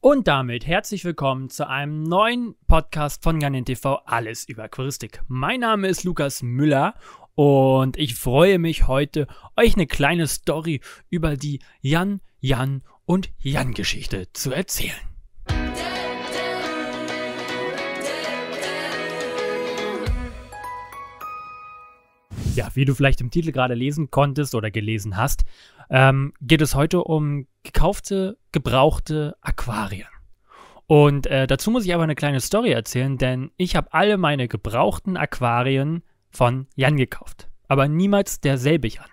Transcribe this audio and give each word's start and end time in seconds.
Und 0.00 0.28
damit 0.28 0.64
herzlich 0.64 1.04
willkommen 1.04 1.50
zu 1.50 1.66
einem 1.66 2.04
neuen 2.04 2.54
Podcast 2.68 3.20
von 3.24 3.40
Garnin 3.40 3.64
TV 3.64 3.96
Alles 4.04 4.48
über 4.48 4.62
Aquaristik. 4.62 5.22
Mein 5.26 5.58
Name 5.58 5.88
ist 5.88 6.04
Lukas 6.04 6.40
Müller 6.40 6.94
und 7.34 7.96
ich 7.96 8.14
freue 8.14 8.60
mich 8.60 8.86
heute, 8.86 9.26
euch 9.56 9.74
eine 9.74 9.88
kleine 9.88 10.28
Story 10.28 10.82
über 11.10 11.36
die 11.36 11.58
Jan, 11.80 12.20
Jan 12.38 12.84
und 13.06 13.30
Jan 13.40 13.74
Geschichte 13.74 14.32
zu 14.32 14.52
erzählen. 14.52 15.07
Ja, 22.58 22.70
wie 22.74 22.84
du 22.84 22.92
vielleicht 22.92 23.20
im 23.20 23.30
Titel 23.30 23.52
gerade 23.52 23.74
lesen 23.74 24.10
konntest 24.10 24.56
oder 24.56 24.72
gelesen 24.72 25.16
hast, 25.16 25.44
ähm, 25.90 26.32
geht 26.40 26.60
es 26.60 26.74
heute 26.74 27.04
um 27.04 27.46
gekaufte, 27.62 28.36
gebrauchte 28.50 29.36
Aquarien. 29.42 30.08
Und 30.88 31.28
äh, 31.28 31.46
dazu 31.46 31.70
muss 31.70 31.84
ich 31.84 31.94
aber 31.94 32.02
eine 32.02 32.16
kleine 32.16 32.40
Story 32.40 32.72
erzählen, 32.72 33.16
denn 33.16 33.52
ich 33.58 33.76
habe 33.76 33.92
alle 33.92 34.18
meine 34.18 34.48
gebrauchten 34.48 35.16
Aquarien 35.16 36.02
von 36.30 36.66
Jan 36.74 36.96
gekauft. 36.96 37.48
Aber 37.68 37.86
niemals 37.86 38.40
derselbe 38.40 38.88
Jan. 38.88 39.06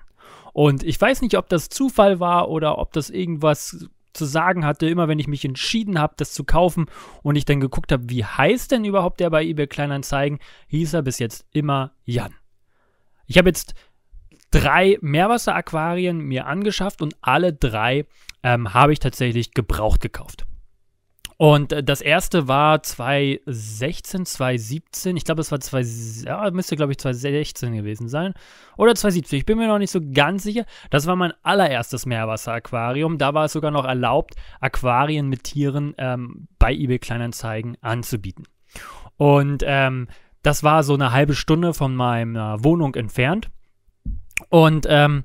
Und 0.51 0.83
ich 0.83 0.99
weiß 0.99 1.21
nicht, 1.21 1.37
ob 1.37 1.47
das 1.47 1.69
Zufall 1.69 2.19
war 2.19 2.49
oder 2.49 2.79
ob 2.79 2.93
das 2.93 3.11
irgendwas 3.11 3.87
zu 4.13 4.25
sagen 4.25 4.65
hatte, 4.65 4.89
immer 4.89 5.07
wenn 5.07 5.19
ich 5.19 5.27
mich 5.27 5.45
entschieden 5.45 5.99
habe, 5.99 6.15
das 6.17 6.33
zu 6.33 6.45
kaufen 6.45 6.87
und 7.21 7.35
ich 7.35 7.45
dann 7.45 7.59
geguckt 7.59 7.91
habe, 7.91 8.09
wie 8.09 8.25
heißt 8.25 8.71
denn 8.71 8.85
überhaupt 8.85 9.19
der 9.19 9.29
bei 9.29 9.43
eBay 9.43 9.67
Kleinanzeigen, 9.67 10.39
hieß 10.69 10.95
er 10.95 11.03
bis 11.03 11.19
jetzt 11.19 11.45
immer 11.51 11.91
Jan. 12.05 12.33
Ich 13.27 13.37
habe 13.37 13.49
jetzt 13.49 13.73
drei 14.51 14.97
Meerwasseraquarien 15.01 16.19
mir 16.19 16.45
angeschafft 16.47 17.01
und 17.01 17.15
alle 17.21 17.53
drei 17.53 18.05
ähm, 18.43 18.73
habe 18.73 18.93
ich 18.93 18.99
tatsächlich 18.99 19.53
gebraucht 19.53 20.01
gekauft. 20.01 20.45
Und 21.37 21.73
äh, 21.73 21.83
das 21.83 22.01
erste 22.01 22.47
war 22.47 22.81
2016, 22.81 24.25
2017. 24.25 25.17
Ich 25.17 25.25
glaube, 25.25 25.41
es 25.41 25.51
war 25.51 25.59
20, 25.59 26.25
ja, 26.25 26.49
müsste 26.51 26.75
glaube 26.75 26.93
ich 26.93 26.97
2016 26.97 27.75
gewesen 27.75 28.07
sein. 28.07 28.33
Oder 28.77 28.95
2017. 28.95 29.39
Ich 29.39 29.45
bin 29.45 29.57
mir 29.57 29.67
noch 29.67 29.79
nicht 29.79 29.91
so 29.91 29.99
ganz 30.01 30.43
sicher. 30.43 30.65
Das 30.89 31.07
war 31.07 31.15
mein 31.15 31.33
allererstes 31.43 32.05
Meerwasseraquarium. 32.05 33.17
Da 33.17 33.33
war 33.33 33.45
es 33.45 33.53
sogar 33.53 33.71
noch 33.71 33.85
erlaubt, 33.85 34.35
Aquarien 34.61 35.27
mit 35.27 35.43
Tieren 35.43 35.93
ähm, 35.97 36.47
bei 36.57 36.73
eBay 36.73 36.99
Kleinanzeigen 36.99 37.77
anzubieten. 37.81 38.45
Und 39.17 39.63
ähm, 39.65 40.07
das 40.45 40.63
war 40.63 40.83
so 40.83 40.93
eine 40.93 41.11
halbe 41.11 41.35
Stunde 41.35 41.73
von 41.73 41.95
meiner 41.95 42.63
Wohnung 42.63 42.95
entfernt. 42.95 43.49
Und 44.49 44.85
ähm, 44.89 45.23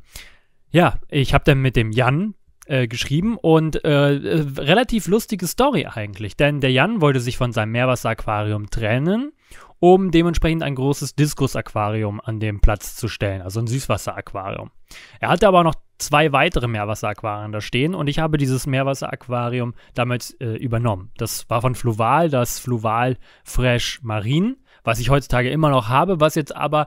ja, 0.70 0.98
ich 1.08 1.34
habe 1.34 1.44
dann 1.44 1.60
mit 1.60 1.77
dem 1.77 1.90
Jan 1.90 2.34
äh, 2.66 2.86
geschrieben 2.86 3.36
und 3.36 3.84
äh, 3.84 4.14
äh, 4.14 4.46
relativ 4.58 5.08
lustige 5.08 5.46
Story 5.46 5.86
eigentlich, 5.86 6.36
denn 6.36 6.60
der 6.60 6.70
Jan 6.70 7.00
wollte 7.00 7.20
sich 7.20 7.36
von 7.36 7.52
seinem 7.52 7.72
Meerwasseraquarium 7.72 8.70
trennen, 8.70 9.32
um 9.81 10.11
dementsprechend 10.11 10.62
ein 10.62 10.75
großes 10.75 11.14
Diskusaquarium 11.14 12.20
an 12.20 12.39
dem 12.39 12.61
Platz 12.61 12.95
zu 12.95 13.09
stellen, 13.09 13.42
also 13.42 13.61
ein 13.61 13.67
Süßwasseraquarium. 13.67 14.70
Er 15.19 15.31
hatte 15.31 15.48
aber 15.48 15.64
noch 15.64 15.75
zwei 15.98 16.33
weitere 16.33 16.69
Meerwasseraquarien 16.69 17.53
da 17.53 17.61
stehen 17.61 17.95
und 17.95 18.06
ich 18.06 18.19
habe 18.19 18.39
dieses 18.39 18.67
Meerwasseraquarium 18.67 19.75
damals 19.95 20.33
äh, 20.41 20.55
übernommen. 20.56 21.11
Das 21.17 21.48
war 21.51 21.61
von 21.61 21.75
Fluval, 21.75 22.31
das 22.31 22.58
Fluval 22.58 23.17
Fresh 23.45 24.01
Marine 24.03 24.56
was 24.84 24.98
ich 24.98 25.11
heutzutage 25.11 25.51
immer 25.51 25.70
noch 25.70 25.89
habe, 25.89 26.20
was 26.20 26.34
jetzt 26.34 26.55
aber, 26.55 26.86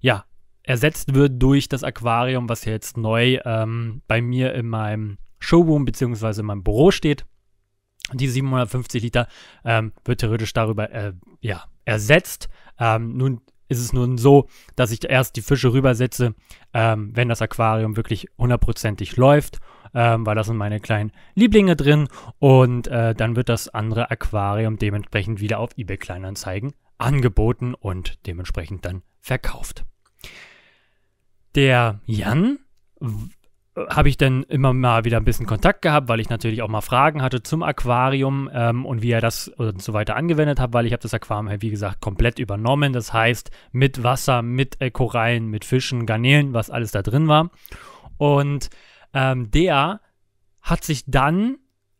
ja, 0.00 0.24
ersetzt 0.62 1.14
wird 1.14 1.42
durch 1.42 1.68
das 1.68 1.84
Aquarium, 1.84 2.48
was 2.48 2.64
jetzt 2.64 2.96
neu 2.96 3.38
ähm, 3.44 4.02
bei 4.06 4.22
mir 4.22 4.54
in 4.54 4.66
meinem 4.66 5.18
Showroom 5.38 5.84
bzw. 5.84 6.40
in 6.40 6.46
meinem 6.46 6.62
Büro 6.62 6.90
steht. 6.90 7.26
Die 8.12 8.28
750 8.28 9.02
Liter 9.02 9.28
ähm, 9.64 9.92
wird 10.04 10.20
theoretisch 10.20 10.52
darüber 10.52 10.90
äh, 10.90 11.12
ja, 11.40 11.64
ersetzt. 11.84 12.48
Ähm, 12.78 13.16
nun 13.16 13.40
ist 13.68 13.80
es 13.80 13.92
nun 13.92 14.18
so, 14.18 14.48
dass 14.76 14.90
ich 14.90 15.08
erst 15.08 15.36
die 15.36 15.42
Fische 15.42 15.72
rübersetze, 15.72 16.34
ähm, 16.72 17.10
wenn 17.14 17.28
das 17.28 17.42
Aquarium 17.42 17.96
wirklich 17.96 18.28
hundertprozentig 18.38 19.16
läuft, 19.16 19.58
ähm, 19.94 20.26
weil 20.26 20.34
da 20.34 20.44
sind 20.44 20.56
meine 20.56 20.80
kleinen 20.80 21.12
Lieblinge 21.34 21.76
drin 21.76 22.08
und 22.38 22.88
äh, 22.88 23.14
dann 23.14 23.36
wird 23.36 23.48
das 23.48 23.68
andere 23.68 24.10
Aquarium 24.10 24.78
dementsprechend 24.78 25.40
wieder 25.40 25.60
auf 25.60 25.70
eBay 25.76 25.96
Kleinanzeigen 25.96 26.74
angeboten 26.98 27.74
und 27.74 28.18
dementsprechend 28.26 28.84
dann 28.84 29.02
verkauft. 29.20 29.84
Der 31.54 32.00
Jan 32.06 32.58
habe 33.76 34.08
ich 34.08 34.16
dann 34.16 34.44
immer 34.44 34.72
mal 34.72 35.04
wieder 35.04 35.16
ein 35.16 35.24
bisschen 35.24 35.46
Kontakt 35.46 35.82
gehabt, 35.82 36.08
weil 36.08 36.20
ich 36.20 36.28
natürlich 36.28 36.62
auch 36.62 36.68
mal 36.68 36.80
Fragen 36.80 37.22
hatte 37.22 37.42
zum 37.42 37.62
Aquarium 37.62 38.48
ähm, 38.52 38.86
und 38.86 39.02
wie 39.02 39.10
er 39.10 39.20
das 39.20 39.48
und 39.48 39.82
so 39.82 39.92
weiter 39.92 40.14
angewendet 40.14 40.60
hat, 40.60 40.72
weil 40.72 40.86
ich 40.86 40.92
habe 40.92 41.02
das 41.02 41.14
Aquarium, 41.14 41.60
wie 41.60 41.70
gesagt, 41.70 42.00
komplett 42.00 42.38
übernommen. 42.38 42.92
Das 42.92 43.12
heißt, 43.12 43.50
mit 43.72 44.02
Wasser, 44.04 44.42
mit 44.42 44.80
äh, 44.80 44.90
Korallen, 44.90 45.48
mit 45.48 45.64
Fischen, 45.64 46.06
Garnelen, 46.06 46.54
was 46.54 46.70
alles 46.70 46.92
da 46.92 47.02
drin 47.02 47.26
war. 47.26 47.50
Und 48.16 48.70
ähm, 49.12 49.50
der 49.50 50.00
hat 50.60 50.84
sich 50.84 51.04
dann 51.06 51.56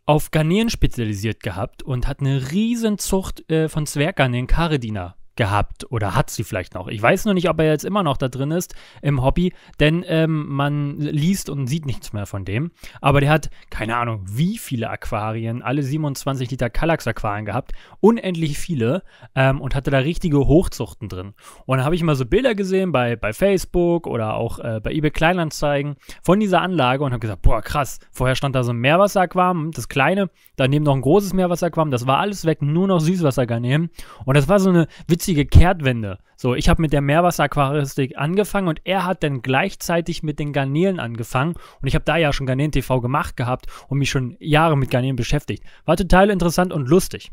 auf 0.07 0.31
Garnelen 0.31 0.71
spezialisiert 0.71 1.43
gehabt 1.43 1.83
und 1.83 2.07
hat 2.07 2.21
eine 2.21 2.53
riesen 2.53 2.99
Zucht 2.99 3.51
äh, 3.51 3.69
von 3.69 3.87
Zwerggarnelen 3.87 4.47
Karediner 4.47 5.17
gehabt 5.37 5.91
oder 5.91 6.15
hat 6.15 6.31
sie 6.31 6.45
vielleicht 6.45 6.75
noch. 6.75 6.89
Ich 6.89 7.03
weiß 7.03 7.25
nur 7.25 7.35
nicht, 7.35 7.49
ob 7.49 7.59
er 7.59 7.67
jetzt 7.67 7.85
immer 7.85 8.03
noch 8.03 8.17
da 8.17 8.29
drin 8.29 8.51
ist 8.51 8.75
im 9.03 9.23
Hobby, 9.23 9.53
denn 9.81 10.05
ähm, 10.07 10.47
man 10.49 10.97
liest 10.99 11.51
und 11.51 11.67
sieht 11.67 11.87
nichts 11.87 12.13
mehr 12.13 12.27
von 12.27 12.45
dem. 12.45 12.71
Aber 13.01 13.21
der 13.21 13.31
hat 13.31 13.51
keine 13.71 13.97
Ahnung, 13.97 14.25
wie 14.29 14.59
viele 14.59 14.91
Aquarien, 14.91 15.63
alle 15.63 15.83
27 15.83 16.51
Liter 16.51 16.71
Kallax-Aquarien 16.71 17.45
gehabt, 17.45 17.73
unendlich 18.01 18.59
viele 18.59 19.03
ähm, 19.35 19.61
und 19.61 19.75
hatte 19.75 19.91
da 19.91 19.99
richtige 19.99 20.39
Hochzuchten 20.39 21.09
drin. 21.09 21.35
Und 21.67 21.79
dann 21.79 21.85
habe 21.85 21.95
ich 21.95 22.01
immer 22.01 22.15
so 22.15 22.27
Bilder 22.27 22.55
gesehen 22.55 22.93
bei, 22.93 23.17
bei 23.17 23.33
Facebook 23.33 24.07
oder 24.07 24.35
auch 24.35 24.59
äh, 24.59 24.81
bei 24.83 24.93
eBay 24.93 25.11
Kleinanzeigen 25.11 25.97
von 26.23 26.41
dieser 26.41 26.63
Anlage 26.63 27.03
und 27.03 27.13
habe 27.13 27.21
gesagt, 27.21 27.43
boah 27.43 27.63
krass, 27.63 27.99
vorher 28.13 28.37
stand 28.37 28.55
da 28.55 28.63
so 28.63 28.73
ein 28.73 28.79
Meerwasseraquarium, 28.79 29.73
das 29.73 29.89
kleine, 29.89 30.31
daneben 30.57 30.85
noch 30.85 30.95
ein 30.95 31.01
großes 31.01 31.33
Meerwasseraquarium, 31.33 31.91
das 31.91 32.07
war 32.07 32.19
alles 32.19 32.45
weg, 32.45 32.63
nur 32.63 32.87
noch 32.87 33.01
Süßwassergarnelen. 33.01 33.91
Und 34.25 34.37
das 34.37 34.49
war 34.49 34.61
so 34.61 34.71
eine 34.71 34.87
witzige 35.09 35.24
witzige 35.25 35.47
Kehrtwende. 35.47 36.19
So, 36.37 36.55
ich 36.55 36.69
habe 36.69 36.83
mit 36.83 36.93
der 36.93 37.01
Meerwasseraquaristik 37.01 38.19
angefangen 38.19 38.69
und 38.69 38.83
er 38.85 39.07
hat 39.07 39.23
dann 39.23 39.41
gleichzeitig 39.41 40.23
mit 40.23 40.39
den 40.39 40.53
Garnelen 40.53 41.01
angefangen. 41.01 41.55
Und 41.81 41.89
ich 41.89 41.95
habe 41.95 42.05
da 42.05 42.19
ja 42.19 42.33
schon 42.35 42.47
Garnelen 42.47 42.73
TV 42.73 43.01
gemacht 43.01 43.35
gehabt 43.35 43.67
und 43.89 43.99
mich 43.99 44.11
schon 44.11 44.37
Jahre 44.39 44.77
mit 44.77 44.91
Garnelen 44.91 45.17
beschäftigt. 45.17 45.65
War 45.87 45.97
total 45.97 46.29
interessant 46.29 46.75
und 46.75 46.89
lustig. 46.89 47.33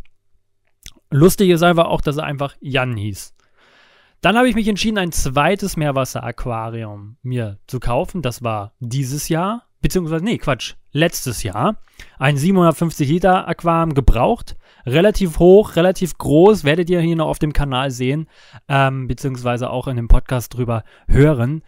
Lustig 1.10 1.50
ist 1.50 1.64
einfach 1.64 1.88
auch, 1.88 2.00
dass 2.00 2.16
er 2.16 2.24
einfach 2.24 2.56
Jan 2.62 2.96
hieß. 2.96 3.34
Dann 4.22 4.38
habe 4.38 4.48
ich 4.48 4.56
mich 4.56 4.70
entschieden, 4.70 4.98
ein 4.98 5.12
zweites 5.12 5.76
Meerwasseraquarium 5.76 7.18
mir 7.24 7.60
zu 7.68 7.82
kaufen. 7.82 8.22
Das 8.22 8.42
war 8.42 8.74
dieses 8.80 9.28
Jahr, 9.28 9.68
beziehungsweise, 9.82 10.24
nee, 10.24 10.38
Quatsch, 10.38 10.76
letztes 10.92 11.44
Jahr. 11.44 11.78
Ein 12.18 12.38
750 12.38 13.08
Liter 13.10 13.48
Aquarium 13.48 13.94
gebraucht 13.94 14.56
relativ 14.86 15.40
hoch, 15.40 15.76
relativ 15.76 16.18
groß, 16.18 16.64
werdet 16.64 16.90
ihr 16.90 17.02
hier 17.02 17.16
noch 17.16 17.28
auf 17.28 17.40
dem 17.40 17.54
Kanal 17.54 17.92
sehen, 17.92 18.28
ähm, 18.68 19.08
beziehungsweise 19.08 19.70
auch 19.70 19.88
in 19.88 19.96
dem 19.96 20.08
Podcast 20.08 20.56
drüber 20.56 20.84
hören. 21.08 21.64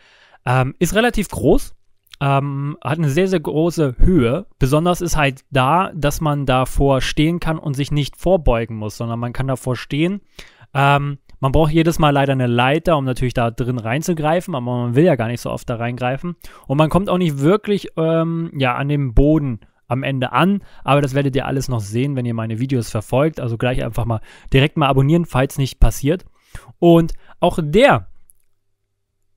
Ähm, 0.46 0.76
ist 0.80 0.96
relativ 0.96 1.30
groß, 1.30 1.76
ähm, 2.22 2.78
hat 2.84 2.98
eine 2.98 3.10
sehr, 3.10 3.28
sehr 3.28 3.40
große 3.40 3.96
Höhe. 3.98 4.46
Besonders 4.60 5.02
ist 5.02 5.16
halt 5.16 5.42
da, 5.52 5.92
dass 5.96 6.22
man 6.22 6.46
davor 6.46 7.02
stehen 7.02 7.40
kann 7.40 7.58
und 7.58 7.76
sich 7.76 7.92
nicht 7.92 8.18
vorbeugen 8.18 8.76
muss, 8.76 8.98
sondern 8.98 9.20
man 9.20 9.34
kann 9.34 9.48
davor 9.48 9.76
stehen. 9.76 10.22
Ähm, 10.74 11.20
man 11.44 11.52
braucht 11.52 11.74
jedes 11.74 12.00
Mal 12.00 12.12
leider 12.12 12.32
eine 12.32 12.48
Leiter, 12.48 12.96
um 12.96 13.04
natürlich 13.04 13.34
da 13.34 13.52
drin 13.52 13.78
reinzugreifen, 13.78 14.56
aber 14.56 14.66
man 14.66 14.96
will 14.96 15.04
ja 15.04 15.16
gar 15.16 15.28
nicht 15.28 15.42
so 15.42 15.52
oft 15.52 15.70
da 15.70 15.76
reingreifen. 15.76 16.38
Und 16.68 16.78
man 16.78 16.90
kommt 16.90 17.10
auch 17.10 17.18
nicht 17.18 17.40
wirklich 17.40 17.90
ähm, 17.98 18.50
ja, 18.56 18.76
an 18.76 18.88
dem 18.88 19.14
Boden 19.14 19.60
am 19.90 20.04
Ende 20.04 20.32
an. 20.32 20.64
Aber 20.86 21.02
das 21.02 21.14
werdet 21.16 21.36
ihr 21.36 21.46
alles 21.46 21.68
noch 21.68 21.82
sehen, 21.82 22.16
wenn 22.16 22.26
ihr 22.26 22.34
meine 22.34 22.60
Videos 22.60 22.90
verfolgt. 22.90 23.42
Also 23.42 23.58
gleich 23.58 23.84
einfach 23.84 24.06
mal 24.06 24.22
direkt 24.54 24.78
mal 24.78 24.88
abonnieren, 24.88 25.26
falls 25.26 25.58
nicht 25.58 25.82
passiert. 25.82 26.24
Und 26.80 27.12
auch 27.42 27.60
der 27.62 28.08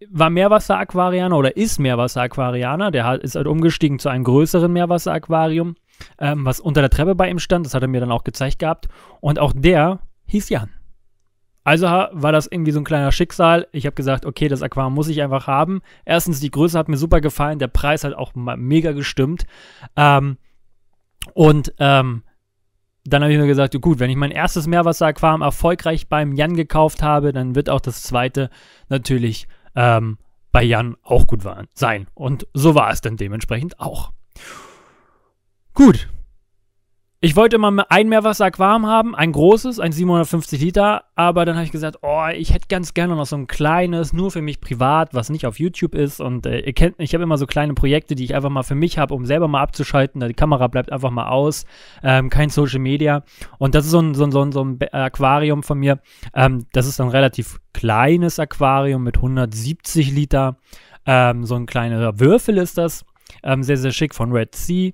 war 0.09 0.31
Meerwasseraquarianer 0.31 1.37
oder 1.37 1.57
ist 1.57 1.81
Meerwasseraquarianer. 1.81 2.93
Der 2.93 3.21
ist 3.21 3.35
halt 3.35 3.49
umgestiegen 3.49 3.99
zu 3.99 4.11
einem 4.11 4.23
größeren 4.23 4.73
Meerwasseraquarium, 4.73 5.75
ähm, 6.21 6.45
was 6.45 6.61
unter 6.61 6.83
der 6.83 6.91
Treppe 6.91 7.17
bei 7.17 7.29
ihm 7.29 7.41
stand. 7.41 7.67
Das 7.67 7.75
hat 7.75 7.83
er 7.83 7.89
mir 7.89 7.99
dann 7.99 8.13
auch 8.13 8.23
gezeigt 8.23 8.61
gehabt. 8.61 8.87
Und 9.21 9.41
auch 9.41 9.53
der 9.53 9.99
hieß 10.27 10.51
Jan. 10.51 10.71
Also 11.67 11.87
war 11.87 12.31
das 12.31 12.47
irgendwie 12.47 12.71
so 12.71 12.79
ein 12.79 12.85
kleiner 12.85 13.11
Schicksal. 13.11 13.67
Ich 13.73 13.87
habe 13.87 13.97
gesagt, 13.97 14.25
okay, 14.25 14.47
das 14.47 14.63
Aquarium 14.63 14.95
muss 14.95 15.09
ich 15.09 15.21
einfach 15.21 15.49
haben. 15.49 15.81
Erstens, 16.05 16.39
die 16.39 16.53
Größe 16.53 16.79
hat 16.79 16.89
mir 16.89 16.97
super 16.97 17.21
gefallen, 17.21 17.59
der 17.59 17.67
Preis 17.67 18.05
hat 18.05 18.15
auch 18.15 18.37
mega 18.37 18.93
gestimmt. 18.93 19.47
Ähm, 19.97 20.37
und 21.35 21.75
ähm, 21.81 22.23
dann 23.05 23.23
habe 23.25 23.33
ich 23.33 23.39
mir 23.41 23.49
gesagt, 23.49 23.75
gut, 23.81 23.99
wenn 23.99 24.11
ich 24.11 24.17
mein 24.17 24.31
erstes 24.31 24.69
Meerwasseraquarium 24.69 25.43
erfolgreich 25.43 26.09
beim 26.09 26.35
Jan 26.35 26.55
gekauft 26.55 27.03
habe, 27.03 27.33
dann 27.33 27.57
wird 27.57 27.69
auch 27.69 27.81
das 27.81 28.05
zweite 28.05 28.49
natürlich 28.89 29.49
ähm, 29.75 30.19
bei 30.53 30.63
Jan 30.63 30.95
auch 31.03 31.27
gut 31.27 31.43
sein. 31.75 32.07
Und 32.15 32.47
so 32.55 32.77
war 32.77 32.93
es 32.93 33.01
dann 33.01 33.17
dementsprechend 33.17 33.81
auch. 33.81 34.13
Gut. 35.75 36.09
Ich 37.27 37.35
wollte 37.35 37.57
immer 37.57 37.85
ein 37.89 38.09
Meerwasser-Aquarium 38.09 38.87
haben, 38.87 39.17
ein 39.17 39.33
großes, 39.33 39.81
ein 39.81 39.91
750 39.91 40.61
Liter, 40.61 41.07
aber 41.17 41.45
dann 41.45 41.57
habe 41.57 41.65
ich 41.65 41.73
gesagt, 41.73 41.99
oh, 42.03 42.27
ich 42.33 42.55
hätte 42.55 42.69
ganz 42.69 42.95
gerne 42.95 43.17
noch 43.17 43.27
so 43.27 43.35
ein 43.35 43.49
kleines, 43.49 44.13
nur 44.13 44.31
für 44.31 44.43
mich 44.43 44.61
privat, 44.61 45.13
was 45.13 45.29
nicht 45.29 45.45
auf 45.45 45.59
YouTube 45.59 45.97
ist. 45.97 46.21
Und 46.21 46.47
äh, 46.47 46.61
ihr 46.61 46.73
kennt, 46.73 46.95
ich 46.99 47.15
habe 47.15 47.25
immer 47.25 47.37
so 47.37 47.47
kleine 47.47 47.75
Projekte, 47.75 48.15
die 48.15 48.23
ich 48.23 48.37
einfach 48.37 48.49
mal 48.49 48.63
für 48.63 48.77
mich 48.77 48.99
habe, 48.99 49.13
um 49.13 49.27
selber 49.27 49.49
mal 49.49 49.61
abzuschalten. 49.61 50.21
Die 50.21 50.35
Kamera 50.35 50.69
bleibt 50.69 50.93
einfach 50.93 51.11
mal 51.11 51.27
aus, 51.27 51.65
ähm, 52.05 52.31
kein 52.31 52.49
Social 52.49 52.79
Media. 52.79 53.25
Und 53.59 53.75
das 53.75 53.87
ist 53.87 53.91
so 53.91 53.99
ein, 53.99 54.15
so 54.15 54.23
ein, 54.23 54.31
so 54.31 54.43
ein, 54.43 54.53
so 54.53 54.65
ein 54.65 54.79
Aquarium 54.93 55.65
von 55.65 55.81
mir. 55.81 55.99
Ähm, 56.33 56.67
das 56.75 56.87
ist 56.87 57.01
ein 57.01 57.09
relativ 57.09 57.59
kleines 57.73 58.39
Aquarium 58.39 59.03
mit 59.03 59.17
170 59.17 60.13
Liter. 60.13 60.59
Ähm, 61.07 61.45
so 61.45 61.57
ein 61.57 61.67
kleiner 61.67 62.21
Würfel 62.21 62.57
ist 62.57 62.79
das. 62.79 63.05
Ähm, 63.43 63.65
sehr, 63.65 63.79
sehr 63.79 63.91
schick 63.91 64.15
von 64.15 64.31
Red 64.31 64.55
Sea. 64.55 64.93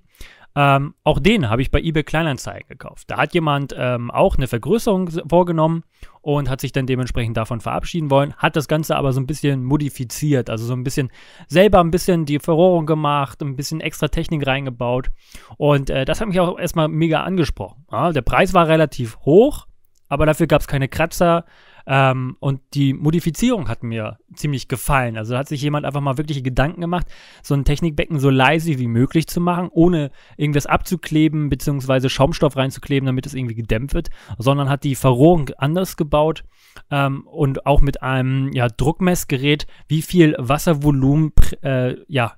Ähm, 0.54 0.94
auch 1.02 1.18
den 1.18 1.48
habe 1.48 1.62
ich 1.62 1.70
bei 1.70 1.80
eBay 1.80 2.04
Kleinanzeigen 2.04 2.68
gekauft. 2.68 3.10
Da 3.10 3.16
hat 3.16 3.32
jemand 3.32 3.74
ähm, 3.76 4.10
auch 4.10 4.36
eine 4.36 4.48
Vergrößerung 4.48 5.10
vorgenommen 5.28 5.84
und 6.20 6.50
hat 6.50 6.60
sich 6.60 6.72
dann 6.72 6.86
dementsprechend 6.86 7.36
davon 7.36 7.60
verabschieden 7.60 8.10
wollen, 8.10 8.34
hat 8.34 8.54
das 8.54 8.68
Ganze 8.68 8.96
aber 8.96 9.12
so 9.12 9.20
ein 9.20 9.26
bisschen 9.26 9.64
modifiziert, 9.64 10.50
also 10.50 10.66
so 10.66 10.74
ein 10.74 10.84
bisschen 10.84 11.10
selber 11.48 11.80
ein 11.80 11.90
bisschen 11.90 12.26
die 12.26 12.38
Verrohrung 12.38 12.86
gemacht, 12.86 13.40
ein 13.42 13.56
bisschen 13.56 13.80
extra 13.80 14.08
Technik 14.08 14.46
reingebaut 14.46 15.10
und 15.56 15.88
äh, 15.88 16.04
das 16.04 16.20
hat 16.20 16.28
mich 16.28 16.38
auch 16.38 16.58
erstmal 16.58 16.88
mega 16.88 17.22
angesprochen. 17.22 17.86
Ja, 17.90 18.12
der 18.12 18.22
Preis 18.22 18.52
war 18.52 18.68
relativ 18.68 19.18
hoch, 19.20 19.66
aber 20.08 20.26
dafür 20.26 20.46
gab 20.46 20.60
es 20.60 20.68
keine 20.68 20.88
Kratzer, 20.88 21.46
ähm, 21.86 22.36
und 22.40 22.60
die 22.74 22.94
Modifizierung 22.94 23.68
hat 23.68 23.82
mir 23.82 24.18
ziemlich 24.34 24.68
gefallen. 24.68 25.16
Also 25.16 25.32
da 25.32 25.40
hat 25.40 25.48
sich 25.48 25.62
jemand 25.62 25.86
einfach 25.86 26.00
mal 26.00 26.18
wirklich 26.18 26.42
Gedanken 26.42 26.80
gemacht, 26.80 27.06
so 27.42 27.54
ein 27.54 27.64
Technikbecken 27.64 28.18
so 28.18 28.30
leise 28.30 28.78
wie 28.78 28.86
möglich 28.86 29.26
zu 29.26 29.40
machen, 29.40 29.68
ohne 29.72 30.10
irgendwas 30.36 30.66
abzukleben 30.66 31.48
bzw. 31.48 32.08
Schaumstoff 32.08 32.56
reinzukleben, 32.56 33.06
damit 33.06 33.26
es 33.26 33.34
irgendwie 33.34 33.54
gedämpft 33.54 33.94
wird, 33.94 34.10
sondern 34.38 34.68
hat 34.68 34.84
die 34.84 34.94
Verrohrung 34.94 35.50
anders 35.58 35.96
gebaut 35.96 36.44
ähm, 36.90 37.26
und 37.26 37.66
auch 37.66 37.80
mit 37.80 38.02
einem 38.02 38.52
ja, 38.52 38.68
Druckmessgerät, 38.68 39.66
wie 39.88 40.02
viel 40.02 40.34
Wasservolumen 40.38 41.32
äh, 41.62 41.96
ja, 42.08 42.34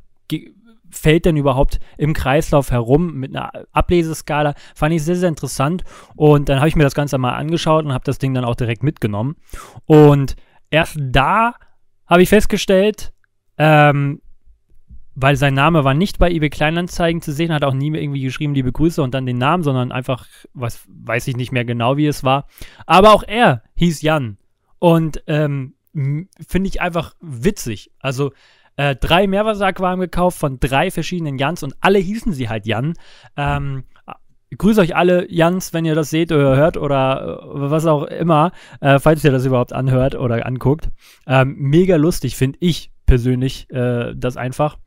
fällt 0.94 1.24
denn 1.24 1.36
überhaupt 1.36 1.80
im 1.98 2.12
Kreislauf 2.12 2.70
herum 2.70 3.14
mit 3.14 3.34
einer 3.34 3.50
Ableseskala. 3.72 4.54
Fand 4.74 4.94
ich 4.94 5.02
sehr, 5.02 5.16
sehr 5.16 5.28
interessant. 5.28 5.84
Und 6.16 6.48
dann 6.48 6.58
habe 6.58 6.68
ich 6.68 6.76
mir 6.76 6.84
das 6.84 6.94
Ganze 6.94 7.18
mal 7.18 7.34
angeschaut 7.34 7.84
und 7.84 7.92
habe 7.92 8.04
das 8.04 8.18
Ding 8.18 8.34
dann 8.34 8.44
auch 8.44 8.54
direkt 8.54 8.82
mitgenommen. 8.82 9.36
Und 9.86 10.36
erst 10.70 10.96
da 11.00 11.54
habe 12.06 12.22
ich 12.22 12.28
festgestellt, 12.28 13.12
ähm, 13.58 14.20
weil 15.14 15.36
sein 15.36 15.54
Name 15.54 15.84
war 15.84 15.94
nicht 15.94 16.18
bei 16.18 16.30
eBay 16.30 16.50
Kleinanzeigen 16.50 17.22
zu 17.22 17.32
sehen, 17.32 17.52
hat 17.52 17.64
auch 17.64 17.74
nie 17.74 17.94
irgendwie 17.94 18.22
geschrieben, 18.22 18.54
liebe 18.54 18.72
Grüße 18.72 19.02
und 19.02 19.14
dann 19.14 19.26
den 19.26 19.38
Namen, 19.38 19.62
sondern 19.62 19.92
einfach, 19.92 20.26
was 20.54 20.84
weiß 20.88 21.28
ich 21.28 21.36
nicht 21.36 21.52
mehr 21.52 21.64
genau, 21.64 21.96
wie 21.96 22.06
es 22.06 22.24
war. 22.24 22.46
Aber 22.86 23.12
auch 23.12 23.22
er 23.22 23.62
hieß 23.76 24.02
Jan. 24.02 24.38
Und 24.78 25.22
ähm, 25.26 25.74
finde 25.94 26.68
ich 26.68 26.80
einfach 26.80 27.14
witzig. 27.20 27.92
Also 28.00 28.32
äh, 28.76 28.96
drei 28.96 29.26
Meerwasseraquarien 29.26 30.00
gekauft 30.00 30.38
von 30.38 30.58
drei 30.60 30.90
verschiedenen 30.90 31.38
Jans 31.38 31.62
und 31.62 31.74
alle 31.80 31.98
hießen 31.98 32.32
sie 32.32 32.48
halt 32.48 32.66
Jan. 32.66 32.94
Ähm, 33.36 33.84
ich 34.50 34.58
grüße 34.58 34.80
euch 34.80 34.94
alle, 34.94 35.30
Jans, 35.32 35.72
wenn 35.72 35.84
ihr 35.84 35.94
das 35.94 36.10
seht 36.10 36.30
oder 36.30 36.56
hört 36.56 36.76
oder 36.76 37.40
äh, 37.42 37.70
was 37.70 37.86
auch 37.86 38.04
immer, 38.04 38.52
äh, 38.80 38.98
falls 38.98 39.24
ihr 39.24 39.32
das 39.32 39.44
überhaupt 39.44 39.72
anhört 39.72 40.14
oder 40.14 40.46
anguckt. 40.46 40.90
Ähm, 41.26 41.56
mega 41.58 41.96
lustig, 41.96 42.36
finde 42.36 42.58
ich 42.60 42.92
persönlich 43.06 43.68
äh, 43.70 44.14
das 44.14 44.36
einfach. 44.36 44.78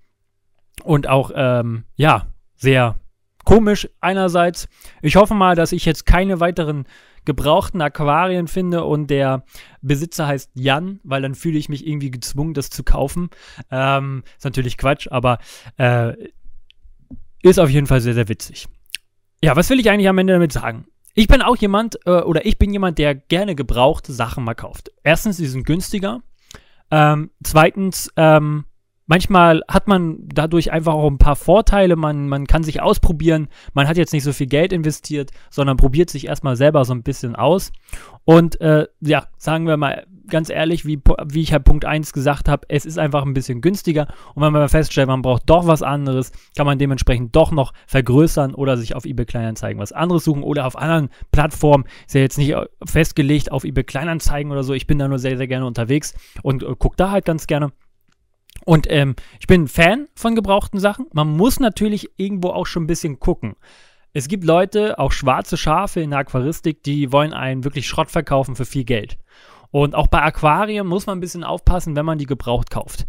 Und 0.83 1.07
auch, 1.07 1.31
ähm, 1.35 1.83
ja, 1.95 2.27
sehr 2.55 2.95
komisch 3.43 3.89
einerseits. 4.01 4.67
Ich 5.01 5.15
hoffe 5.15 5.33
mal, 5.33 5.55
dass 5.55 5.71
ich 5.71 5.85
jetzt 5.85 6.05
keine 6.05 6.39
weiteren 6.39 6.85
gebrauchten 7.27 7.81
Aquarien 7.81 8.47
finde 8.47 8.85
und 8.85 9.11
der 9.11 9.43
Besitzer 9.81 10.25
heißt 10.25 10.49
Jan, 10.55 10.99
weil 11.03 11.21
dann 11.21 11.35
fühle 11.35 11.59
ich 11.59 11.69
mich 11.69 11.85
irgendwie 11.85 12.09
gezwungen, 12.09 12.55
das 12.55 12.71
zu 12.71 12.83
kaufen. 12.83 13.29
Ähm, 13.69 14.23
ist 14.37 14.45
natürlich 14.45 14.77
Quatsch, 14.77 15.07
aber 15.11 15.37
äh, 15.77 16.13
ist 17.43 17.59
auf 17.59 17.69
jeden 17.69 17.85
Fall 17.85 18.01
sehr, 18.01 18.15
sehr 18.15 18.29
witzig. 18.29 18.67
Ja, 19.43 19.55
was 19.55 19.69
will 19.69 19.79
ich 19.79 19.89
eigentlich 19.91 20.09
am 20.09 20.17
Ende 20.17 20.33
damit 20.33 20.53
sagen? 20.53 20.87
Ich 21.13 21.27
bin 21.27 21.41
auch 21.41 21.57
jemand, 21.57 21.99
äh, 22.05 22.21
oder 22.21 22.45
ich 22.45 22.57
bin 22.57 22.71
jemand, 22.71 22.97
der 22.97 23.13
gerne 23.13 23.55
gebrauchte 23.55 24.13
Sachen 24.13 24.43
mal 24.43 24.55
kauft. 24.55 24.91
Erstens, 25.03 25.37
sie 25.37 25.47
sind 25.47 25.65
günstiger. 25.65 26.21
Ähm, 26.89 27.31
zweitens, 27.43 28.09
ähm, 28.15 28.65
manchmal 29.07 29.63
hat 29.67 29.87
man 29.87 30.19
dadurch 30.21 30.71
einfach 30.71 30.93
auch 30.93 31.09
ein 31.09 31.17
paar 31.17 31.35
Vorteile. 31.35 31.95
Man, 31.95 32.29
man 32.29 32.45
kann 32.45 32.63
sich 32.63 32.81
ausprobieren. 32.81 33.47
Man 33.73 33.87
hat 33.87 33.97
jetzt 33.97 34.13
nicht 34.13 34.23
so 34.23 34.33
viel 34.33 34.47
Geld 34.47 34.71
investiert, 34.71 35.31
sondern 35.49 35.77
probiert 35.77 36.09
sich 36.09 36.27
erstmal 36.27 36.55
selber 36.55 36.85
so 36.85 36.93
ein 36.93 37.03
bisschen 37.03 37.35
aus. 37.35 37.71
Und 38.25 38.61
äh, 38.61 38.87
ja, 39.01 39.27
sagen 39.37 39.65
wir 39.65 39.77
mal 39.77 40.05
ganz 40.27 40.49
ehrlich, 40.49 40.85
wie, 40.85 40.99
wie 41.25 41.41
ich 41.41 41.53
halt 41.53 41.63
Punkt 41.63 41.85
1 41.85 42.13
gesagt 42.13 42.49
habe, 42.49 42.65
es 42.69 42.85
ist 42.85 42.99
einfach 42.99 43.25
ein 43.25 43.33
bisschen 43.33 43.61
günstiger. 43.61 44.07
Und 44.35 44.43
wenn 44.43 44.53
man 44.53 44.67
feststellt, 44.69 45.07
man 45.07 45.21
braucht 45.21 45.43
doch 45.45 45.67
was 45.67 45.81
anderes, 45.81 46.31
kann 46.55 46.65
man 46.65 46.77
dementsprechend 46.77 47.35
doch 47.35 47.51
noch 47.51 47.73
vergrößern 47.87 48.53
oder 48.53 48.77
sich 48.77 48.95
auf 48.95 49.05
eBay 49.05 49.25
Kleinanzeigen 49.25 49.81
was 49.81 49.93
anderes 49.93 50.25
suchen 50.25 50.43
oder 50.43 50.65
auf 50.65 50.77
anderen 50.77 51.09
Plattformen. 51.31 51.85
Ist 52.05 52.15
ja 52.15 52.21
jetzt 52.21 52.37
nicht 52.37 52.55
festgelegt 52.85 53.51
auf 53.51 53.63
eBay 53.63 53.83
Kleinanzeigen 53.83 54.51
oder 54.51 54.63
so. 54.63 54.73
Ich 54.73 54.87
bin 54.87 54.99
da 54.99 55.07
nur 55.07 55.19
sehr, 55.19 55.37
sehr 55.37 55.47
gerne 55.47 55.65
unterwegs 55.65 56.13
und 56.43 56.63
äh, 56.63 56.75
gucke 56.77 56.97
da 56.97 57.11
halt 57.11 57.25
ganz 57.25 57.47
gerne. 57.47 57.71
Und 58.67 58.85
ähm, 58.89 59.15
ich 59.39 59.47
bin 59.47 59.69
Fan 59.69 60.09
von 60.13 60.35
gebrauchten 60.35 60.81
Sachen. 60.81 61.05
Man 61.13 61.29
muss 61.29 61.61
natürlich 61.61 62.09
irgendwo 62.17 62.49
auch 62.49 62.65
schon 62.65 62.83
ein 62.83 62.87
bisschen 62.87 63.17
gucken. 63.17 63.55
Es 64.11 64.27
gibt 64.27 64.43
Leute, 64.43 64.99
auch 64.99 65.13
schwarze 65.13 65.55
Schafe 65.55 66.01
in 66.01 66.09
der 66.09 66.19
Aquaristik, 66.19 66.83
die 66.83 67.13
wollen 67.13 67.31
einen 67.31 67.63
wirklich 67.63 67.87
Schrott 67.87 68.11
verkaufen 68.11 68.57
für 68.57 68.65
viel 68.65 68.83
Geld. 68.83 69.19
Und 69.71 69.95
auch 69.95 70.07
bei 70.07 70.21
Aquarien 70.21 70.85
muss 70.85 71.05
man 71.05 71.17
ein 71.17 71.21
bisschen 71.21 71.45
aufpassen, 71.45 71.95
wenn 71.95 72.05
man 72.05 72.17
die 72.17 72.25
gebraucht 72.25 72.69
kauft. 72.69 73.07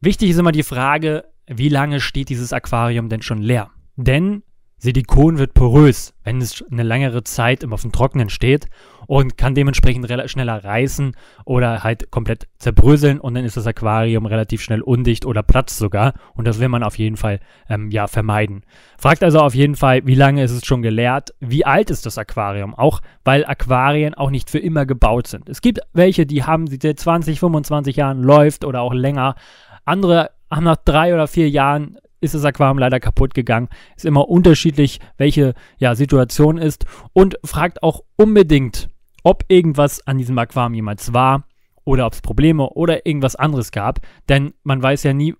Wichtig 0.00 0.30
ist 0.30 0.38
immer 0.38 0.50
die 0.50 0.64
Frage, 0.64 1.26
wie 1.46 1.68
lange 1.68 2.00
steht 2.00 2.28
dieses 2.28 2.52
Aquarium 2.52 3.08
denn 3.08 3.22
schon 3.22 3.40
leer? 3.40 3.70
Denn 3.94 4.42
Silikon 4.78 5.38
wird 5.38 5.54
porös, 5.54 6.14
wenn 6.22 6.40
es 6.40 6.64
eine 6.70 6.84
längere 6.84 7.24
Zeit 7.24 7.64
immer 7.64 7.74
auf 7.74 7.82
dem 7.82 7.90
Trockenen 7.90 8.30
steht 8.30 8.68
und 9.08 9.36
kann 9.36 9.56
dementsprechend 9.56 10.08
schneller 10.30 10.62
reißen 10.62 11.16
oder 11.44 11.82
halt 11.82 12.12
komplett 12.12 12.46
zerbröseln 12.58 13.18
und 13.18 13.34
dann 13.34 13.44
ist 13.44 13.56
das 13.56 13.66
Aquarium 13.66 14.26
relativ 14.26 14.62
schnell 14.62 14.82
undicht 14.82 15.26
oder 15.26 15.42
platzt 15.42 15.78
sogar 15.78 16.14
und 16.34 16.46
das 16.46 16.60
will 16.60 16.68
man 16.68 16.84
auf 16.84 16.96
jeden 16.96 17.16
Fall 17.16 17.40
ähm, 17.68 17.90
ja 17.90 18.06
vermeiden. 18.06 18.62
Fragt 18.98 19.24
also 19.24 19.40
auf 19.40 19.54
jeden 19.54 19.74
Fall, 19.74 20.06
wie 20.06 20.14
lange 20.14 20.44
ist 20.44 20.52
es 20.52 20.64
schon 20.64 20.82
geleert, 20.82 21.34
wie 21.40 21.64
alt 21.64 21.90
ist 21.90 22.06
das 22.06 22.16
Aquarium, 22.16 22.74
auch 22.74 23.00
weil 23.24 23.44
Aquarien 23.44 24.14
auch 24.14 24.30
nicht 24.30 24.48
für 24.48 24.58
immer 24.58 24.86
gebaut 24.86 25.26
sind. 25.26 25.48
Es 25.48 25.60
gibt 25.60 25.80
welche, 25.92 26.24
die 26.24 26.44
haben 26.44 26.68
sie 26.68 26.78
seit 26.80 27.00
20, 27.00 27.40
25 27.40 27.96
Jahren 27.96 28.22
läuft 28.22 28.64
oder 28.64 28.82
auch 28.82 28.94
länger. 28.94 29.34
Andere 29.84 30.30
haben 30.50 30.64
nach 30.64 30.76
drei 30.76 31.14
oder 31.14 31.26
vier 31.26 31.48
Jahren 31.48 31.98
ist 32.20 32.34
das 32.34 32.44
Aquarium 32.44 32.78
leider 32.78 33.00
kaputt 33.00 33.34
gegangen. 33.34 33.68
Ist 33.96 34.04
immer 34.04 34.28
unterschiedlich, 34.28 35.00
welche 35.16 35.54
ja, 35.78 35.94
Situation 35.94 36.58
ist. 36.58 36.86
Und 37.12 37.38
fragt 37.44 37.82
auch 37.82 38.02
unbedingt, 38.16 38.88
ob 39.22 39.44
irgendwas 39.48 40.06
an 40.06 40.18
diesem 40.18 40.38
Aquarium 40.38 40.74
jemals 40.74 41.12
war 41.12 41.44
oder 41.84 42.06
ob 42.06 42.12
es 42.12 42.20
Probleme 42.20 42.70
oder 42.70 43.06
irgendwas 43.06 43.36
anderes 43.36 43.72
gab. 43.72 44.00
Denn 44.28 44.52
man 44.62 44.82
weiß 44.82 45.04
ja 45.04 45.12
nie, 45.12 45.34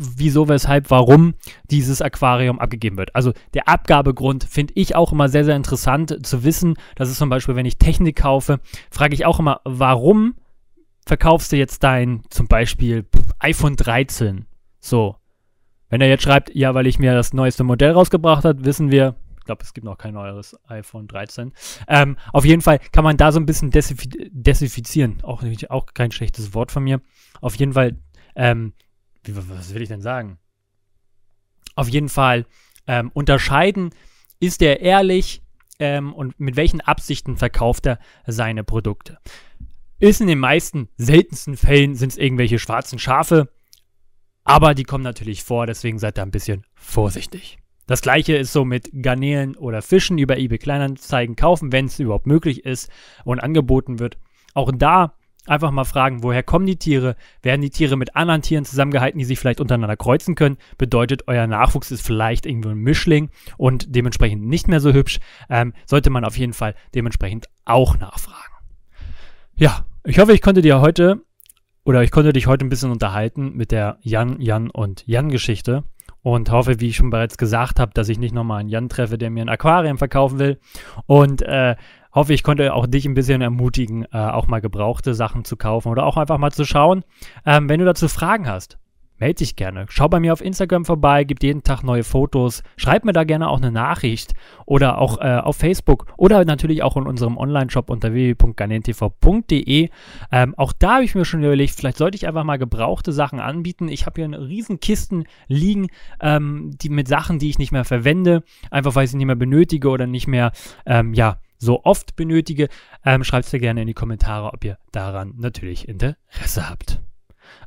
wieso, 0.00 0.48
weshalb, 0.48 0.90
warum 0.90 1.34
dieses 1.70 2.00
Aquarium 2.00 2.58
abgegeben 2.58 2.96
wird. 2.96 3.14
Also 3.14 3.32
der 3.54 3.68
Abgabegrund 3.68 4.44
finde 4.44 4.72
ich 4.76 4.96
auch 4.96 5.12
immer 5.12 5.28
sehr, 5.28 5.44
sehr 5.44 5.56
interessant 5.56 6.26
zu 6.26 6.42
wissen. 6.42 6.76
Das 6.96 7.10
ist 7.10 7.18
zum 7.18 7.28
Beispiel, 7.28 7.54
wenn 7.54 7.66
ich 7.66 7.76
Technik 7.76 8.16
kaufe, 8.16 8.60
frage 8.90 9.14
ich 9.14 9.26
auch 9.26 9.38
immer, 9.38 9.60
warum 9.64 10.34
verkaufst 11.06 11.52
du 11.52 11.56
jetzt 11.56 11.82
dein 11.82 12.22
zum 12.30 12.48
Beispiel 12.48 13.06
iPhone 13.38 13.76
13? 13.76 14.46
So, 14.80 15.16
wenn 15.90 16.00
er 16.00 16.08
jetzt 16.08 16.22
schreibt, 16.22 16.54
ja, 16.54 16.74
weil 16.74 16.86
ich 16.86 16.98
mir 16.98 17.14
das 17.14 17.34
neueste 17.34 17.64
Modell 17.64 17.92
rausgebracht 17.92 18.44
habe, 18.44 18.64
wissen 18.64 18.90
wir, 18.90 19.16
ich 19.38 19.44
glaube, 19.44 19.64
es 19.64 19.74
gibt 19.74 19.84
noch 19.84 19.98
kein 19.98 20.14
neueres 20.14 20.56
iPhone 20.68 21.08
13. 21.08 21.52
Ähm, 21.88 22.16
auf 22.32 22.44
jeden 22.44 22.62
Fall 22.62 22.78
kann 22.92 23.04
man 23.04 23.16
da 23.16 23.32
so 23.32 23.40
ein 23.40 23.46
bisschen 23.46 23.70
desinfizieren. 23.70 25.22
Auch, 25.22 25.42
auch 25.68 25.86
kein 25.92 26.12
schlechtes 26.12 26.54
Wort 26.54 26.70
von 26.70 26.84
mir. 26.84 27.00
Auf 27.40 27.56
jeden 27.56 27.72
Fall, 27.72 27.98
ähm, 28.36 28.72
wie, 29.24 29.36
was 29.36 29.74
will 29.74 29.82
ich 29.82 29.88
denn 29.88 30.00
sagen? 30.00 30.38
Auf 31.74 31.88
jeden 31.88 32.08
Fall 32.08 32.46
ähm, 32.86 33.10
unterscheiden, 33.12 33.90
ist 34.38 34.62
er 34.62 34.80
ehrlich 34.80 35.42
ähm, 35.78 36.12
und 36.12 36.38
mit 36.38 36.56
welchen 36.56 36.80
Absichten 36.80 37.36
verkauft 37.36 37.86
er 37.86 37.98
seine 38.26 38.62
Produkte. 38.62 39.18
Ist 39.98 40.20
in 40.20 40.28
den 40.28 40.38
meisten 40.38 40.88
seltensten 40.96 41.56
Fällen 41.56 41.94
sind 41.94 42.10
es 42.10 42.18
irgendwelche 42.18 42.58
schwarzen 42.58 42.98
Schafe, 42.98 43.48
aber 44.44 44.74
die 44.74 44.84
kommen 44.84 45.04
natürlich 45.04 45.44
vor, 45.44 45.66
deswegen 45.66 45.98
seid 45.98 46.18
da 46.18 46.22
ein 46.22 46.30
bisschen 46.30 46.64
vorsichtig. 46.74 47.58
Das 47.86 48.02
gleiche 48.02 48.36
ist 48.36 48.52
so 48.52 48.64
mit 48.64 48.90
Garnelen 49.02 49.56
oder 49.56 49.82
Fischen 49.82 50.18
über 50.18 50.38
eBay 50.38 50.58
Kleinanzeigen 50.58 51.34
kaufen, 51.34 51.72
wenn 51.72 51.86
es 51.86 51.98
überhaupt 51.98 52.26
möglich 52.26 52.64
ist 52.64 52.90
und 53.24 53.40
angeboten 53.40 53.98
wird. 53.98 54.16
Auch 54.54 54.70
da 54.74 55.14
Einfach 55.46 55.70
mal 55.70 55.84
fragen, 55.84 56.22
woher 56.22 56.42
kommen 56.42 56.66
die 56.66 56.76
Tiere? 56.76 57.16
Werden 57.42 57.62
die 57.62 57.70
Tiere 57.70 57.96
mit 57.96 58.14
anderen 58.14 58.42
Tieren 58.42 58.64
zusammengehalten, 58.66 59.18
die 59.18 59.24
sich 59.24 59.38
vielleicht 59.38 59.60
untereinander 59.60 59.96
kreuzen 59.96 60.34
können? 60.34 60.58
Bedeutet, 60.76 61.28
euer 61.28 61.46
Nachwuchs 61.46 61.90
ist 61.90 62.06
vielleicht 62.06 62.44
irgendwo 62.44 62.68
ein 62.68 62.76
Mischling 62.76 63.30
und 63.56 63.94
dementsprechend 63.94 64.44
nicht 64.44 64.68
mehr 64.68 64.80
so 64.80 64.92
hübsch. 64.92 65.18
Ähm, 65.48 65.72
sollte 65.86 66.10
man 66.10 66.24
auf 66.24 66.36
jeden 66.36 66.52
Fall 66.52 66.74
dementsprechend 66.94 67.46
auch 67.64 67.98
nachfragen. 67.98 68.54
Ja, 69.56 69.86
ich 70.04 70.18
hoffe, 70.18 70.34
ich 70.34 70.42
konnte 70.42 70.62
dir 70.62 70.80
heute 70.80 71.22
oder 71.84 72.02
ich 72.02 72.10
konnte 72.10 72.32
dich 72.32 72.46
heute 72.46 72.64
ein 72.64 72.68
bisschen 72.68 72.90
unterhalten 72.90 73.54
mit 73.54 73.72
der 73.72 73.98
Jan, 74.02 74.40
Jan 74.40 74.70
und 74.70 75.06
Jan-Geschichte 75.06 75.84
und 76.22 76.50
hoffe, 76.50 76.80
wie 76.80 76.88
ich 76.88 76.96
schon 76.96 77.10
bereits 77.10 77.38
gesagt 77.38 77.80
habe, 77.80 77.92
dass 77.94 78.08
ich 78.08 78.18
nicht 78.18 78.34
nochmal 78.34 78.60
einen 78.60 78.68
Jan 78.68 78.88
treffe, 78.88 79.16
der 79.16 79.30
mir 79.30 79.42
ein 79.42 79.48
Aquarium 79.48 79.98
verkaufen 79.98 80.38
will. 80.38 80.60
Und 81.06 81.42
äh, 81.42 81.76
hoffe, 82.12 82.34
ich 82.34 82.42
konnte 82.42 82.74
auch 82.74 82.86
dich 82.86 83.06
ein 83.06 83.14
bisschen 83.14 83.40
ermutigen, 83.40 84.04
äh, 84.12 84.18
auch 84.18 84.46
mal 84.46 84.60
gebrauchte 84.60 85.14
Sachen 85.14 85.44
zu 85.44 85.56
kaufen 85.56 85.88
oder 85.88 86.04
auch 86.04 86.16
einfach 86.16 86.38
mal 86.38 86.52
zu 86.52 86.64
schauen. 86.64 87.04
Ähm, 87.46 87.68
wenn 87.68 87.80
du 87.80 87.86
dazu 87.86 88.08
Fragen 88.08 88.48
hast, 88.48 88.78
melde 89.20 89.36
dich 89.36 89.56
gerne. 89.56 89.86
Schau 89.88 90.08
bei 90.08 90.18
mir 90.18 90.32
auf 90.32 90.40
Instagram 90.40 90.84
vorbei, 90.84 91.24
gibt 91.24 91.42
jeden 91.42 91.62
Tag 91.62 91.82
neue 91.82 92.04
Fotos. 92.04 92.62
Schreib 92.76 93.04
mir 93.04 93.12
da 93.12 93.24
gerne 93.24 93.48
auch 93.48 93.58
eine 93.58 93.70
Nachricht 93.70 94.34
oder 94.66 94.98
auch 94.98 95.20
äh, 95.20 95.36
auf 95.36 95.56
Facebook 95.56 96.06
oder 96.16 96.44
natürlich 96.44 96.82
auch 96.82 96.96
in 96.96 97.06
unserem 97.06 97.36
Online-Shop 97.36 97.90
unter 97.90 98.12
www.ganentv.de. 98.12 99.90
Ähm, 100.32 100.54
auch 100.56 100.72
da 100.72 100.94
habe 100.94 101.04
ich 101.04 101.14
mir 101.14 101.24
schon 101.24 101.44
überlegt, 101.44 101.74
vielleicht 101.74 101.98
sollte 101.98 102.16
ich 102.16 102.26
einfach 102.26 102.44
mal 102.44 102.58
gebrauchte 102.58 103.12
Sachen 103.12 103.40
anbieten. 103.40 103.88
Ich 103.88 104.06
habe 104.06 104.16
hier 104.16 104.24
eine 104.24 104.48
riesen 104.48 104.80
Kisten 104.80 105.24
liegen, 105.46 105.88
ähm, 106.20 106.72
die 106.80 106.88
mit 106.88 107.08
Sachen, 107.08 107.38
die 107.38 107.50
ich 107.50 107.58
nicht 107.58 107.72
mehr 107.72 107.84
verwende, 107.84 108.42
einfach 108.70 108.94
weil 108.94 109.04
ich 109.04 109.10
sie 109.10 109.16
nicht 109.16 109.26
mehr 109.26 109.36
benötige 109.36 109.88
oder 109.88 110.06
nicht 110.06 110.26
mehr, 110.26 110.52
ähm, 110.86 111.14
ja, 111.14 111.38
so 111.58 111.84
oft 111.84 112.16
benötige. 112.16 112.68
Ähm, 113.04 113.22
Schreibt 113.22 113.46
es 113.46 113.52
mir 113.52 113.60
gerne 113.60 113.82
in 113.82 113.86
die 113.86 113.94
Kommentare, 113.94 114.52
ob 114.52 114.64
ihr 114.64 114.78
daran 114.92 115.34
natürlich 115.36 115.88
Interesse 115.88 116.68
habt. 116.68 117.00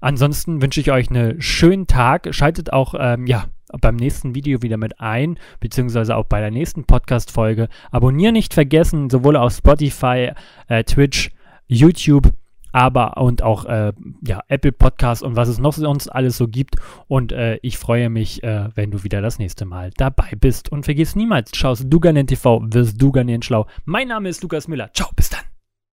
Ansonsten 0.01 0.61
wünsche 0.61 0.81
ich 0.81 0.91
euch 0.91 1.09
einen 1.09 1.41
schönen 1.41 1.87
Tag. 1.87 2.33
Schaltet 2.33 2.73
auch, 2.73 2.93
ähm, 2.97 3.27
ja, 3.27 3.45
beim 3.81 3.95
nächsten 3.95 4.35
Video 4.35 4.61
wieder 4.61 4.77
mit 4.77 4.99
ein, 4.99 5.39
beziehungsweise 5.59 6.15
auch 6.15 6.25
bei 6.25 6.39
der 6.39 6.51
nächsten 6.51 6.85
Podcast-Folge. 6.85 7.69
Abonnieren 7.91 8.33
nicht 8.33 8.53
vergessen, 8.53 9.09
sowohl 9.09 9.35
auf 9.35 9.53
Spotify, 9.53 10.31
äh, 10.67 10.83
Twitch, 10.83 11.31
YouTube, 11.67 12.31
aber 12.71 13.17
und 13.17 13.43
auch 13.43 13.65
äh, 13.65 13.93
ja, 14.25 14.41
Apple 14.47 14.71
Podcasts 14.71 15.23
und 15.23 15.35
was 15.35 15.47
es 15.47 15.59
noch 15.59 15.73
sonst 15.73 16.07
alles 16.09 16.37
so 16.37 16.47
gibt. 16.47 16.75
Und 17.07 17.31
äh, 17.31 17.59
ich 17.61 17.77
freue 17.77 18.09
mich, 18.09 18.43
äh, 18.43 18.69
wenn 18.75 18.91
du 18.91 19.03
wieder 19.03 19.21
das 19.21 19.39
nächste 19.39 19.65
Mal 19.65 19.91
dabei 19.95 20.31
bist. 20.37 20.71
Und 20.71 20.83
vergiss 20.83 21.15
niemals, 21.15 21.51
schaust 21.55 21.83
du 21.83 21.87
Duganen 21.87 22.27
TV, 22.27 22.61
wirst 22.65 22.93
du 22.93 23.05
Duganen 23.05 23.41
schlau. 23.41 23.67
Mein 23.85 24.09
Name 24.09 24.27
ist 24.27 24.41
Lukas 24.41 24.67
Müller. 24.67 24.89
Ciao, 24.93 25.09
bis 25.15 25.29
dann. 25.29 25.52